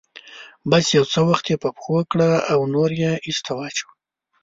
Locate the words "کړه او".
2.11-2.59